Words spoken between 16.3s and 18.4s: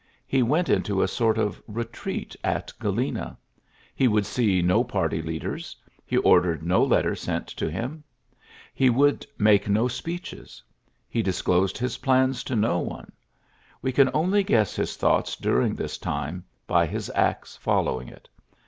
I by his acts following it.